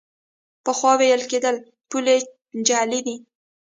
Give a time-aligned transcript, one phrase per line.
[0.63, 1.55] پخوا ویل کېدل
[1.89, 2.17] پولې
[2.67, 3.15] جعلي دي.